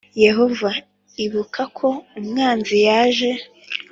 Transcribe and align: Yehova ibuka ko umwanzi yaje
Yehova 0.25 0.69
ibuka 1.25 1.61
ko 1.77 1.89
umwanzi 2.19 2.75
yaje 2.87 3.31